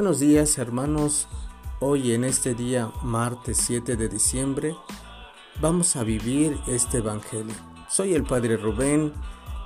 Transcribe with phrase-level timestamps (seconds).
[0.00, 1.28] Buenos días hermanos,
[1.78, 4.74] hoy en este día martes 7 de diciembre
[5.60, 7.54] vamos a vivir este Evangelio.
[7.90, 9.12] Soy el Padre Rubén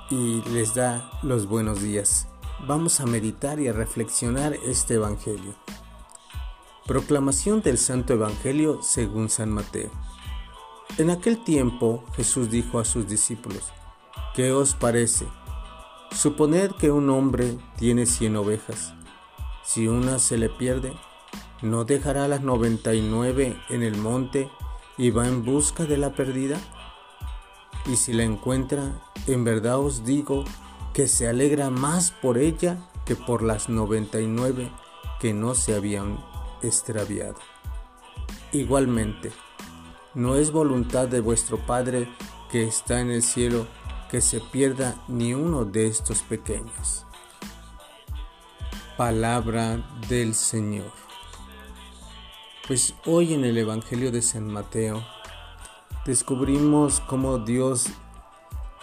[0.09, 2.27] y les da los buenos días.
[2.67, 5.55] Vamos a meditar y a reflexionar este Evangelio.
[6.85, 9.89] Proclamación del Santo Evangelio según San Mateo.
[10.97, 13.71] En aquel tiempo Jesús dijo a sus discípulos,
[14.35, 15.27] ¿qué os parece?
[16.11, 18.95] Suponed que un hombre tiene cien ovejas
[19.65, 20.93] si una se le pierde,
[21.61, 24.49] ¿no dejará las 99 en el monte
[24.97, 26.57] y va en busca de la perdida?
[27.87, 30.45] Y si la encuentra, en verdad os digo
[30.93, 34.71] que se alegra más por ella que por las 99
[35.19, 36.23] que no se habían
[36.61, 37.35] extraviado.
[38.51, 39.31] Igualmente,
[40.13, 42.07] no es voluntad de vuestro Padre
[42.49, 43.67] que está en el cielo
[44.09, 47.05] que se pierda ni uno de estos pequeños.
[48.97, 50.89] Palabra del Señor.
[52.65, 55.03] Pues hoy en el Evangelio de San Mateo
[56.05, 57.87] descubrimos cómo Dios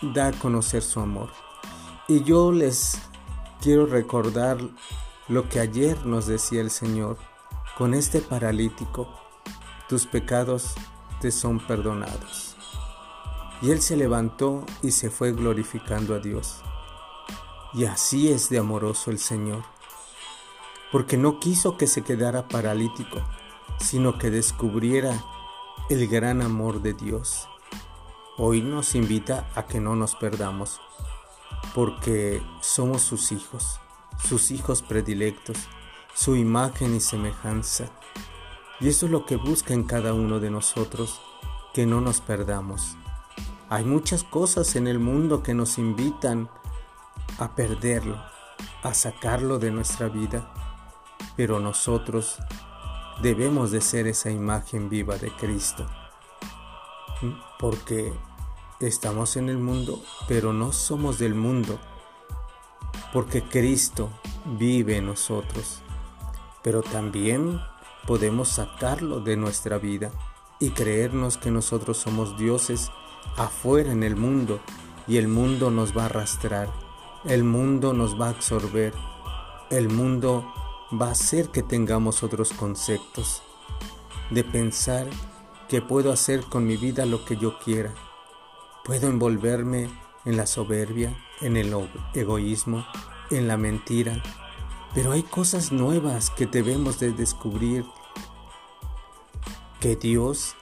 [0.02, 1.30] da a conocer su amor.
[2.08, 2.98] Y yo les
[3.62, 4.58] quiero recordar
[5.28, 7.16] lo que ayer nos decía el Señor
[7.78, 9.08] con este paralítico.
[9.88, 10.74] Tus pecados
[11.22, 12.54] te son perdonados.
[13.62, 16.60] Y él se levantó y se fue glorificando a Dios.
[17.72, 19.71] Y así es de amoroso el Señor
[20.92, 23.18] porque no quiso que se quedara paralítico,
[23.78, 25.24] sino que descubriera
[25.88, 27.48] el gran amor de Dios.
[28.36, 30.80] Hoy nos invita a que no nos perdamos,
[31.74, 33.80] porque somos sus hijos,
[34.22, 35.56] sus hijos predilectos,
[36.14, 37.86] su imagen y semejanza.
[38.78, 41.22] Y eso es lo que busca en cada uno de nosotros,
[41.72, 42.96] que no nos perdamos.
[43.70, 46.50] Hay muchas cosas en el mundo que nos invitan
[47.38, 48.22] a perderlo,
[48.82, 50.52] a sacarlo de nuestra vida
[51.36, 52.38] pero nosotros
[53.22, 55.86] debemos de ser esa imagen viva de Cristo.
[57.58, 58.12] Porque
[58.80, 61.78] estamos en el mundo, pero no somos del mundo.
[63.12, 64.10] Porque Cristo
[64.44, 65.82] vive en nosotros.
[66.62, 67.60] Pero también
[68.06, 70.10] podemos sacarlo de nuestra vida
[70.58, 72.90] y creernos que nosotros somos dioses
[73.36, 74.60] afuera en el mundo
[75.06, 76.68] y el mundo nos va a arrastrar,
[77.24, 78.94] el mundo nos va a absorber,
[79.70, 80.44] el mundo
[81.00, 83.42] va a hacer que tengamos otros conceptos,
[84.30, 85.06] de pensar
[85.68, 87.94] que puedo hacer con mi vida lo que yo quiera.
[88.84, 89.90] Puedo envolverme
[90.24, 91.74] en la soberbia, en el
[92.14, 92.84] egoísmo,
[93.30, 94.22] en la mentira,
[94.94, 97.86] pero hay cosas nuevas que debemos de descubrir,
[99.80, 100.54] que Dios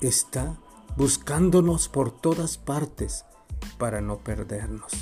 [0.00, 0.56] está
[0.96, 3.24] buscándonos por todas partes
[3.78, 4.92] para no perdernos.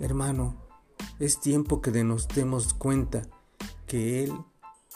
[0.00, 0.56] Hermano,
[1.22, 3.22] es tiempo que nos demos cuenta
[3.86, 4.32] que Él,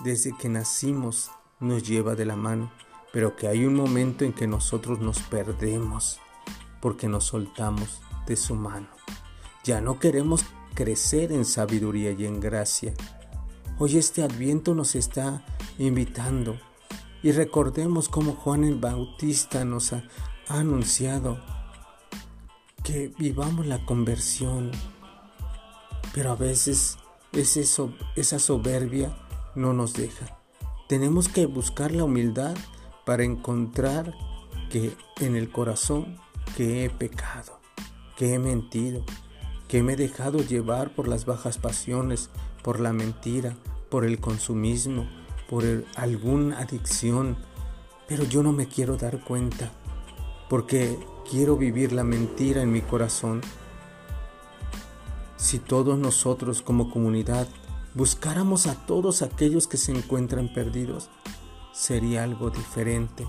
[0.01, 2.73] desde que nacimos, nos lleva de la mano,
[3.13, 6.19] pero que hay un momento en que nosotros nos perdemos
[6.83, 8.89] porque nos soltamos de su mano.
[9.63, 10.45] Ya no queremos
[10.75, 12.93] crecer en sabiduría y en gracia.
[13.79, 15.47] Hoy este adviento nos está
[15.79, 16.59] invitando
[17.23, 20.03] y recordemos cómo Juan el Bautista nos ha,
[20.49, 21.41] anunciado
[22.83, 24.73] que vivamos la conversión
[26.17, 26.97] pero a veces
[27.35, 29.15] esa soberbia
[29.55, 30.39] no nos deja.
[30.89, 32.57] Tenemos que buscar la humildad
[33.05, 34.15] para encontrar
[34.71, 36.17] que en el corazón
[36.57, 37.61] que he pecado,
[38.17, 39.05] que he mentido,
[39.69, 42.31] que me he dejado llevar por las bajas pasiones,
[42.63, 43.55] por la mentira,
[43.91, 45.07] por el consumismo,
[45.51, 45.65] por
[45.97, 47.37] alguna adicción,
[48.09, 49.71] pero yo no me quiero dar cuenta,
[50.49, 50.99] porque
[51.31, 53.43] quiero vivir la mentira en mi corazón
[55.37, 57.47] si todos nosotros como comunidad
[57.95, 61.09] buscáramos a todos aquellos que se encuentran perdidos,
[61.73, 63.27] sería algo diferente,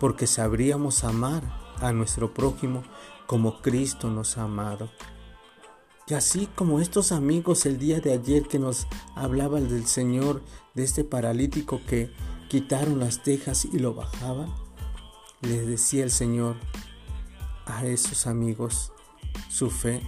[0.00, 1.42] porque sabríamos amar
[1.80, 2.82] a nuestro prójimo
[3.26, 4.90] como Cristo nos ha amado.
[6.06, 10.42] Y así como estos amigos el día de ayer que nos hablaban del Señor,
[10.74, 12.10] de este paralítico que
[12.48, 14.50] quitaron las tejas y lo bajaban,
[15.42, 16.56] les decía el Señor
[17.66, 18.92] a esos amigos,
[19.50, 20.02] su fe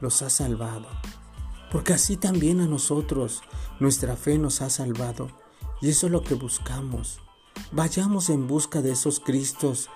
[0.00, 0.86] los ha salvado.
[1.70, 3.42] Porque así también a nosotros
[3.80, 5.28] nuestra fe nos ha salvado.
[5.80, 7.20] Y eso es lo que buscamos.
[7.72, 9.90] Vayamos en busca de esos Cristos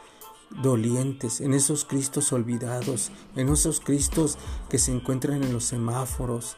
[0.62, 4.38] dolientes, en esos Cristos olvidados, en esos Cristos
[4.69, 6.56] que se encuentran en los semáforos,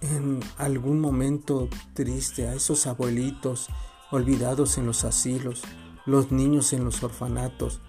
[0.00, 3.68] en algún momento triste, a esos abuelitos
[4.10, 5.62] olvidados en los asilos,
[6.06, 7.80] los niños en los orfanatos,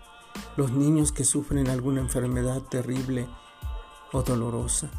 [0.57, 3.27] los niños que sufren alguna enfermedad terrible
[4.11, 4.89] o dolorosa.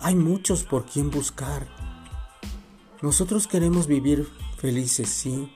[0.00, 1.68] Hay muchos por quien buscar.
[3.02, 4.28] Nosotros queremos vivir
[4.58, 5.52] felices, sí,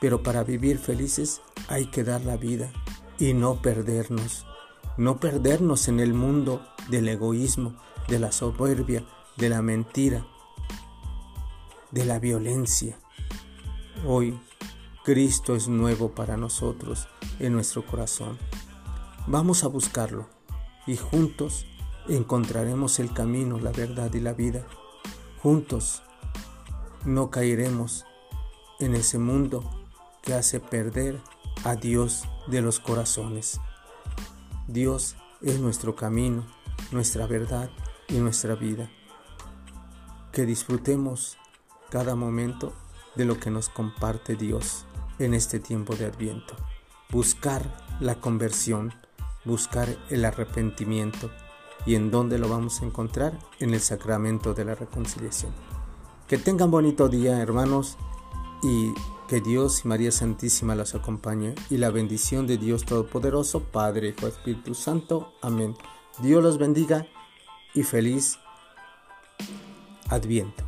[0.00, 2.72] pero para vivir felices hay que dar la vida
[3.18, 4.46] y no perdernos.
[4.96, 7.76] No perdernos en el mundo del egoísmo,
[8.08, 9.04] de la soberbia,
[9.36, 10.26] de la mentira,
[11.90, 12.98] de la violencia.
[14.06, 14.38] Hoy
[15.04, 17.08] Cristo es nuevo para nosotros
[17.38, 18.38] en nuestro corazón.
[19.26, 20.28] Vamos a buscarlo
[20.86, 21.66] y juntos
[22.08, 24.66] encontraremos el camino, la verdad y la vida.
[25.42, 26.02] Juntos
[27.04, 28.04] no caeremos
[28.80, 29.62] en ese mundo
[30.22, 31.20] que hace perder
[31.64, 33.60] a Dios de los corazones.
[34.66, 36.44] Dios es nuestro camino,
[36.90, 37.70] nuestra verdad
[38.08, 38.90] y nuestra vida.
[40.32, 41.38] Que disfrutemos
[41.90, 42.72] cada momento
[43.14, 44.84] de lo que nos comparte Dios
[45.18, 46.56] en este tiempo de Adviento.
[47.10, 47.62] Buscar
[48.00, 48.92] la conversión,
[49.44, 51.30] buscar el arrepentimiento.
[51.86, 53.38] ¿Y en dónde lo vamos a encontrar?
[53.60, 55.52] En el sacramento de la reconciliación.
[56.26, 57.96] Que tengan bonito día, hermanos,
[58.62, 58.92] y
[59.28, 64.26] que Dios y María Santísima los acompañe y la bendición de Dios Todopoderoso, Padre, Hijo,
[64.26, 65.32] Espíritu Santo.
[65.42, 65.74] Amén.
[66.20, 67.06] Dios los bendiga
[67.74, 68.38] y feliz
[70.08, 70.64] Adviento.